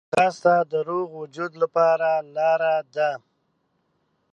[0.13, 3.09] ځغاسته د روغ وجود لپاره لاره ده